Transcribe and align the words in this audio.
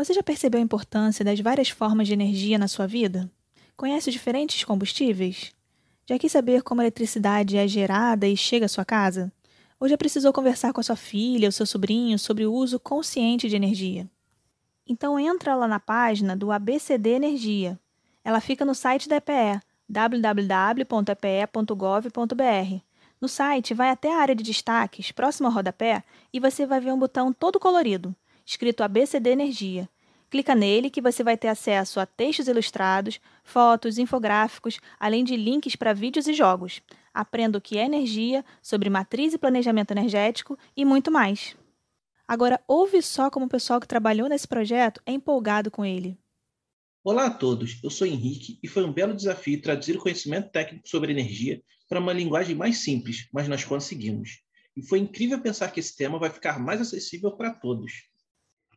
Você 0.00 0.14
já 0.14 0.22
percebeu 0.22 0.58
a 0.58 0.64
importância 0.64 1.22
das 1.22 1.38
várias 1.40 1.68
formas 1.68 2.08
de 2.08 2.14
energia 2.14 2.58
na 2.58 2.66
sua 2.66 2.86
vida? 2.86 3.30
Conhece 3.76 4.10
diferentes 4.10 4.64
combustíveis? 4.64 5.52
Já 6.08 6.18
quis 6.18 6.32
saber 6.32 6.62
como 6.62 6.80
a 6.80 6.84
eletricidade 6.84 7.58
é 7.58 7.68
gerada 7.68 8.26
e 8.26 8.34
chega 8.34 8.64
à 8.64 8.68
sua 8.68 8.82
casa? 8.82 9.30
Ou 9.78 9.86
já 9.86 9.98
precisou 9.98 10.32
conversar 10.32 10.72
com 10.72 10.80
a 10.80 10.82
sua 10.82 10.96
filha 10.96 11.46
ou 11.48 11.52
seu 11.52 11.66
sobrinho 11.66 12.18
sobre 12.18 12.46
o 12.46 12.52
uso 12.54 12.80
consciente 12.80 13.46
de 13.46 13.56
energia? 13.56 14.08
Então 14.86 15.20
entra 15.20 15.54
lá 15.54 15.68
na 15.68 15.78
página 15.78 16.34
do 16.34 16.50
ABCD 16.50 17.10
Energia. 17.10 17.78
Ela 18.24 18.40
fica 18.40 18.64
no 18.64 18.74
site 18.74 19.06
da 19.06 19.16
EPE, 19.16 19.60
www.epe.gov.br. 19.86 20.84
No 23.20 23.28
site, 23.28 23.74
vai 23.74 23.90
até 23.90 24.14
a 24.14 24.18
área 24.22 24.34
de 24.34 24.42
destaques, 24.42 25.12
próximo 25.12 25.46
ao 25.46 25.52
rodapé, 25.52 26.02
e 26.32 26.40
você 26.40 26.64
vai 26.64 26.80
ver 26.80 26.90
um 26.90 26.98
botão 26.98 27.34
todo 27.34 27.60
colorido, 27.60 28.16
escrito 28.44 28.82
ABCD 28.82 29.30
Energia. 29.30 29.88
Clica 30.30 30.54
nele 30.54 30.88
que 30.88 31.00
você 31.00 31.24
vai 31.24 31.36
ter 31.36 31.48
acesso 31.48 31.98
a 31.98 32.06
textos 32.06 32.46
ilustrados, 32.46 33.20
fotos, 33.42 33.98
infográficos, 33.98 34.78
além 34.98 35.24
de 35.24 35.36
links 35.36 35.74
para 35.74 35.92
vídeos 35.92 36.28
e 36.28 36.32
jogos. 36.32 36.80
Aprenda 37.12 37.58
o 37.58 37.60
que 37.60 37.76
é 37.76 37.84
energia, 37.84 38.44
sobre 38.62 38.88
matriz 38.88 39.34
e 39.34 39.38
planejamento 39.38 39.90
energético 39.90 40.56
e 40.76 40.84
muito 40.84 41.10
mais. 41.10 41.56
Agora, 42.28 42.60
ouve 42.68 43.02
só 43.02 43.28
como 43.28 43.46
o 43.46 43.48
pessoal 43.48 43.80
que 43.80 43.88
trabalhou 43.88 44.28
nesse 44.28 44.46
projeto 44.46 45.02
é 45.04 45.10
empolgado 45.10 45.68
com 45.68 45.84
ele. 45.84 46.16
Olá 47.02 47.26
a 47.26 47.30
todos, 47.30 47.80
eu 47.82 47.90
sou 47.90 48.06
Henrique 48.06 48.60
e 48.62 48.68
foi 48.68 48.84
um 48.84 48.92
belo 48.92 49.16
desafio 49.16 49.60
traduzir 49.60 49.96
o 49.96 50.00
conhecimento 50.00 50.50
técnico 50.50 50.86
sobre 50.86 51.10
energia 51.10 51.60
para 51.88 51.98
uma 51.98 52.12
linguagem 52.12 52.54
mais 52.54 52.78
simples, 52.78 53.26
mas 53.32 53.48
nós 53.48 53.64
conseguimos. 53.64 54.42
E 54.76 54.82
foi 54.86 55.00
incrível 55.00 55.40
pensar 55.40 55.72
que 55.72 55.80
esse 55.80 55.96
tema 55.96 56.20
vai 56.20 56.30
ficar 56.30 56.60
mais 56.60 56.80
acessível 56.80 57.32
para 57.32 57.52
todos. 57.52 58.09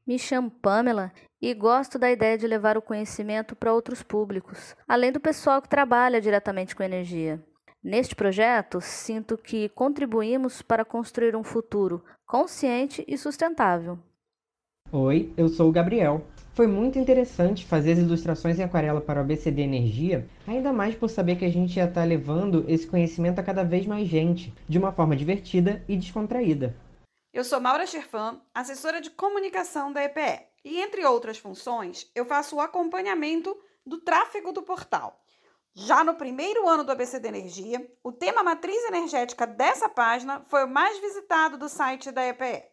Me 0.05 0.19
chamo 0.19 0.51
Pamela 0.51 1.13
e 1.41 1.53
gosto 1.53 1.97
da 1.97 2.11
ideia 2.11 2.37
de 2.37 2.45
levar 2.45 2.77
o 2.77 2.81
conhecimento 2.81 3.55
para 3.55 3.73
outros 3.73 4.03
públicos, 4.03 4.75
além 4.85 5.13
do 5.13 5.19
pessoal 5.19 5.61
que 5.61 5.69
trabalha 5.69 6.19
diretamente 6.19 6.75
com 6.75 6.83
energia. 6.83 7.41
Neste 7.81 8.13
projeto, 8.13 8.81
sinto 8.81 9.37
que 9.37 9.69
contribuímos 9.69 10.61
para 10.61 10.83
construir 10.83 11.37
um 11.37 11.43
futuro 11.43 12.03
consciente 12.25 13.05
e 13.07 13.17
sustentável. 13.17 13.97
Oi, 14.91 15.31
eu 15.37 15.47
sou 15.47 15.69
o 15.69 15.71
Gabriel. 15.71 16.25
Foi 16.53 16.67
muito 16.67 16.99
interessante 16.99 17.65
fazer 17.65 17.93
as 17.93 17.99
ilustrações 17.99 18.59
em 18.59 18.63
aquarela 18.63 18.99
para 18.99 19.21
o 19.21 19.23
ABCD 19.23 19.61
Energia, 19.61 20.27
ainda 20.45 20.73
mais 20.73 20.95
por 20.95 21.09
saber 21.09 21.37
que 21.37 21.45
a 21.45 21.51
gente 21.51 21.77
ia 21.77 21.85
estar 21.85 22.03
levando 22.03 22.65
esse 22.67 22.85
conhecimento 22.85 23.39
a 23.39 23.43
cada 23.43 23.63
vez 23.63 23.85
mais 23.85 24.05
gente, 24.07 24.53
de 24.67 24.77
uma 24.77 24.91
forma 24.91 25.15
divertida 25.15 25.81
e 25.87 25.95
descontraída. 25.95 26.75
Eu 27.33 27.43
sou 27.43 27.59
Maura 27.59 27.87
Scherfan, 27.87 28.39
assessora 28.53 29.01
de 29.01 29.09
comunicação 29.09 29.91
da 29.91 30.03
EPE, 30.03 30.45
e 30.63 30.79
entre 30.79 31.03
outras 31.03 31.39
funções, 31.39 32.07
eu 32.13 32.25
faço 32.25 32.57
o 32.57 32.61
acompanhamento 32.61 33.57
do 33.83 33.97
tráfego 33.97 34.53
do 34.53 34.61
portal. 34.61 35.19
Já 35.73 36.03
no 36.03 36.13
primeiro 36.13 36.69
ano 36.69 36.83
do 36.83 36.91
ABC 36.91 37.19
de 37.19 37.27
Energia, 37.27 37.91
o 38.03 38.11
tema 38.11 38.43
matriz 38.43 38.77
energética 38.85 39.47
dessa 39.47 39.89
página 39.89 40.43
foi 40.45 40.63
o 40.63 40.69
mais 40.69 40.99
visitado 40.99 41.57
do 41.57 41.67
site 41.67 42.11
da 42.11 42.23
EPE. 42.23 42.65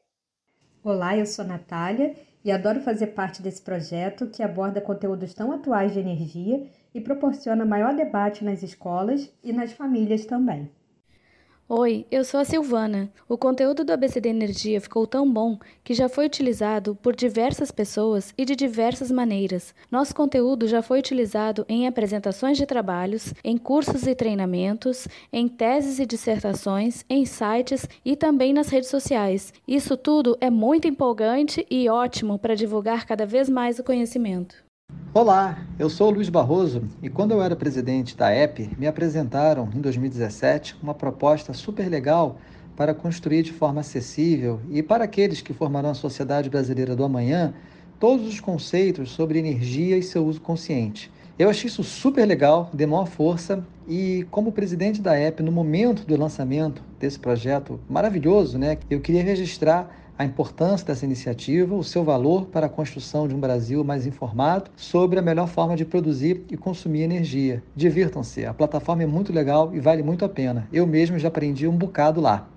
Olá, 0.85 1.17
eu 1.17 1.25
sou 1.25 1.43
Natália 1.43 2.15
e 2.45 2.53
adoro 2.53 2.83
fazer 2.83 3.09
parte 3.09 3.41
desse 3.41 3.63
projeto 3.63 4.29
que 4.29 4.43
aborda 4.43 4.83
conteúdos 4.83 5.33
tão 5.33 5.53
atuais 5.53 5.95
de 5.95 6.01
energia 6.01 6.71
e 6.95 7.01
proporciona 7.01 7.65
maior 7.65 7.95
debate 7.95 8.45
nas 8.45 8.63
escolas 8.63 9.33
e 9.43 9.55
nas 9.55 9.73
famílias 9.73 10.27
também. 10.27 10.71
Oi, 11.73 12.05
eu 12.11 12.25
sou 12.25 12.41
a 12.41 12.45
Silvana. 12.45 13.09
O 13.29 13.39
conteúdo 13.39 13.85
do 13.85 13.93
ABCD 13.93 14.29
Energia 14.29 14.81
ficou 14.81 15.07
tão 15.07 15.33
bom 15.33 15.57
que 15.85 15.95
já 15.95 16.09
foi 16.09 16.27
utilizado 16.27 16.97
por 16.97 17.15
diversas 17.15 17.71
pessoas 17.71 18.35
e 18.37 18.45
de 18.45 18.57
diversas 18.57 19.09
maneiras. 19.09 19.73
Nosso 19.89 20.13
conteúdo 20.13 20.67
já 20.67 20.83
foi 20.83 20.99
utilizado 20.99 21.65
em 21.69 21.87
apresentações 21.87 22.59
de 22.59 22.67
trabalhos, 22.67 23.33
em 23.45 23.57
cursos 23.57 24.05
e 24.05 24.17
treinamentos, 24.17 25.07
em 25.33 25.47
teses 25.47 26.01
e 26.01 26.07
dissertações, 26.07 27.05
em 27.09 27.25
sites 27.25 27.89
e 28.05 28.17
também 28.17 28.53
nas 28.53 28.69
redes 28.69 28.91
sociais. 28.91 29.55
Isso 29.65 29.97
tudo 29.97 30.37
é 30.41 30.51
muito 30.51 30.89
empolgante 30.89 31.65
e 31.71 31.89
ótimo 31.89 32.37
para 32.37 32.57
divulgar 32.57 33.07
cada 33.07 33.25
vez 33.25 33.49
mais 33.49 33.79
o 33.79 33.85
conhecimento. 33.85 34.70
Olá, 35.13 35.59
eu 35.77 35.91
sou 35.91 36.07
o 36.07 36.11
Luiz 36.13 36.29
Barroso 36.29 36.85
e 37.03 37.11
quando 37.11 37.33
eu 37.33 37.43
era 37.43 37.57
presidente 37.57 38.17
da 38.17 38.33
EP, 38.33 38.79
me 38.79 38.87
apresentaram 38.87 39.69
em 39.75 39.81
2017 39.81 40.77
uma 40.81 40.95
proposta 40.95 41.53
super 41.53 41.89
legal 41.89 42.39
para 42.77 42.95
construir 42.95 43.43
de 43.43 43.53
forma 43.53 43.81
acessível 43.81 44.61
e 44.71 44.85
para 44.85 45.03
aqueles 45.03 45.41
que 45.41 45.53
formarão 45.53 45.91
a 45.91 45.95
sociedade 45.95 46.49
brasileira 46.49 46.95
do 46.95 47.03
amanhã 47.03 47.53
todos 47.99 48.25
os 48.25 48.39
conceitos 48.39 49.11
sobre 49.11 49.41
energia 49.41 49.99
e 49.99 50.03
seu 50.05 50.25
uso 50.25 50.41
consciente. 50.41 51.11
Eu 51.41 51.49
achei 51.49 51.69
isso 51.69 51.83
super 51.83 52.27
legal, 52.27 52.69
dei 52.71 52.87
maior 52.87 53.07
força 53.07 53.65
e 53.89 54.27
como 54.31 54.53
presidente 54.53 55.01
da 55.01 55.19
EP 55.19 55.41
no 55.41 55.51
momento 55.51 56.05
do 56.05 56.15
lançamento 56.15 56.83
desse 56.99 57.19
projeto 57.19 57.81
maravilhoso, 57.89 58.59
né, 58.59 58.77
eu 58.91 59.01
queria 59.01 59.23
registrar 59.23 59.91
a 60.19 60.25
importância 60.27 60.87
dessa 60.87 61.07
iniciativa, 61.07 61.75
o 61.75 61.83
seu 61.83 62.05
valor 62.05 62.45
para 62.49 62.67
a 62.67 62.69
construção 62.69 63.27
de 63.27 63.35
um 63.35 63.41
Brasil 63.41 63.83
mais 63.83 64.07
informado 64.07 64.71
sobre 64.77 65.19
a 65.19 65.23
melhor 65.23 65.49
forma 65.49 65.75
de 65.75 65.87
produzir 65.87 66.45
e 66.51 66.59
consumir 66.59 67.05
energia. 67.05 67.63
Divirtam-se, 67.75 68.45
a 68.45 68.53
plataforma 68.53 69.03
é 69.03 69.07
muito 69.07 69.33
legal 69.33 69.75
e 69.75 69.81
vale 69.81 70.03
muito 70.03 70.27
a 70.27 70.29
pena. 70.29 70.69
Eu 70.71 70.87
mesmo 70.87 71.19
já 71.19 71.29
aprendi 71.29 71.67
um 71.67 71.75
bocado 71.75 72.21
lá. 72.21 72.51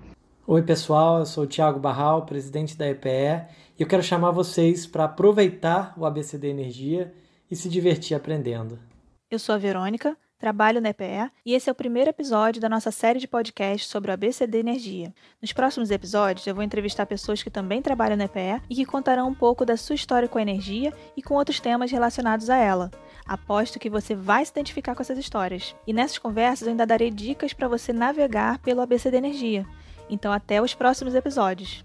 Oi, 0.46 0.60
pessoal, 0.60 1.20
eu 1.20 1.24
sou 1.24 1.44
o 1.44 1.46
Thiago 1.46 1.80
Barral, 1.80 2.26
presidente 2.26 2.76
da 2.76 2.86
EPE, 2.86 3.46
e 3.78 3.82
eu 3.82 3.86
quero 3.86 4.02
chamar 4.02 4.32
vocês 4.32 4.86
para 4.86 5.04
aproveitar 5.04 5.94
o 5.96 6.04
ABCD 6.04 6.48
Energia 6.48 7.14
e 7.50 7.56
se 7.56 7.68
divertir 7.68 8.16
aprendendo. 8.16 8.78
Eu 9.30 9.38
sou 9.38 9.54
a 9.54 9.58
Verônica, 9.58 10.16
trabalho 10.38 10.80
na 10.80 10.90
EPE 10.90 11.30
e 11.44 11.54
esse 11.54 11.68
é 11.68 11.72
o 11.72 11.74
primeiro 11.74 12.10
episódio 12.10 12.60
da 12.60 12.68
nossa 12.68 12.90
série 12.90 13.18
de 13.18 13.26
podcasts 13.26 13.88
sobre 13.88 14.10
o 14.10 14.14
ABCD 14.14 14.58
Energia. 14.58 15.14
Nos 15.40 15.52
próximos 15.52 15.90
episódios, 15.90 16.46
eu 16.46 16.54
vou 16.54 16.62
entrevistar 16.62 17.06
pessoas 17.06 17.42
que 17.42 17.50
também 17.50 17.80
trabalham 17.80 18.16
na 18.16 18.24
EPE 18.24 18.62
e 18.68 18.74
que 18.74 18.84
contarão 18.84 19.28
um 19.28 19.34
pouco 19.34 19.64
da 19.64 19.76
sua 19.76 19.94
história 19.94 20.28
com 20.28 20.38
a 20.38 20.42
energia 20.42 20.92
e 21.16 21.22
com 21.22 21.34
outros 21.34 21.60
temas 21.60 21.90
relacionados 21.90 22.50
a 22.50 22.56
ela. 22.56 22.90
Aposto 23.26 23.78
que 23.78 23.88
você 23.88 24.14
vai 24.14 24.44
se 24.44 24.52
identificar 24.52 24.94
com 24.94 25.00
essas 25.00 25.18
histórias. 25.18 25.74
E 25.86 25.92
nessas 25.92 26.18
conversas 26.18 26.66
eu 26.66 26.72
ainda 26.72 26.86
darei 26.86 27.10
dicas 27.10 27.54
para 27.54 27.66
você 27.66 27.92
navegar 27.92 28.58
pelo 28.58 28.82
ABCD 28.82 29.16
Energia. 29.16 29.66
Então, 30.10 30.30
até 30.30 30.60
os 30.60 30.74
próximos 30.74 31.14
episódios. 31.14 31.82